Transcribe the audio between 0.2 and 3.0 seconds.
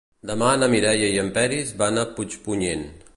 Demà na Mireia i en Peris van a Puigpunyent.